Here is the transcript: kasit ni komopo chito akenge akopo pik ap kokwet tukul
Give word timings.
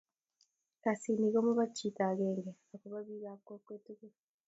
kasit 0.83 1.17
ni 1.19 1.29
komopo 1.33 1.63
chito 1.75 2.01
akenge 2.09 2.49
akopo 2.53 2.97
pik 3.11 3.23
ap 3.31 3.39
kokwet 3.47 3.81
tukul 3.85 4.11